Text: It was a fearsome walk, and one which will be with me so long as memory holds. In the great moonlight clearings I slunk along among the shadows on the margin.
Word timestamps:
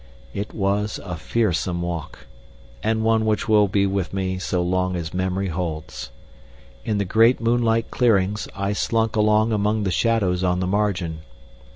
It 0.33 0.51
was 0.51 0.99
a 1.03 1.15
fearsome 1.15 1.83
walk, 1.83 2.25
and 2.81 3.03
one 3.03 3.23
which 3.23 3.47
will 3.47 3.67
be 3.67 3.85
with 3.85 4.15
me 4.15 4.39
so 4.39 4.59
long 4.63 4.95
as 4.95 5.13
memory 5.13 5.49
holds. 5.49 6.09
In 6.83 6.97
the 6.97 7.05
great 7.05 7.39
moonlight 7.39 7.91
clearings 7.91 8.47
I 8.55 8.73
slunk 8.73 9.15
along 9.15 9.51
among 9.53 9.83
the 9.83 9.91
shadows 9.91 10.43
on 10.43 10.59
the 10.59 10.65
margin. 10.65 11.19